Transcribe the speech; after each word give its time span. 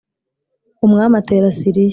Umwami 0.85 1.15
atera 1.21 1.47
siriya 1.57 1.89